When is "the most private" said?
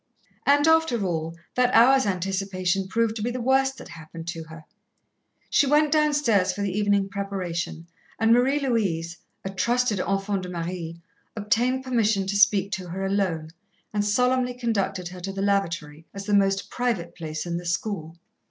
16.25-17.13